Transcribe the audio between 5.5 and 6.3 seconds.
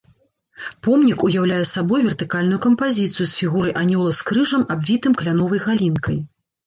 галінкай.